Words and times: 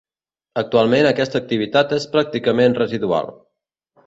Actualment 0.61 1.09
aquesta 1.09 1.41
activitat 1.41 1.93
és 1.99 2.09
pràcticament 2.17 2.79
residual. 2.81 3.31